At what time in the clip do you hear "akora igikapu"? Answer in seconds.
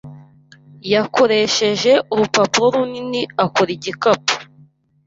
3.43-4.35